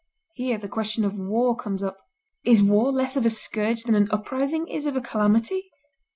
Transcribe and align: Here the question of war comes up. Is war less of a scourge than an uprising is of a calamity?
Here 0.33 0.57
the 0.57 0.67
question 0.67 1.05
of 1.05 1.19
war 1.19 1.55
comes 1.55 1.83
up. 1.83 1.99
Is 2.43 2.59
war 2.63 2.91
less 2.91 3.15
of 3.15 3.23
a 3.23 3.29
scourge 3.29 3.83
than 3.83 3.93
an 3.93 4.09
uprising 4.09 4.67
is 4.67 4.87
of 4.87 4.95
a 4.95 5.01
calamity? 5.01 5.69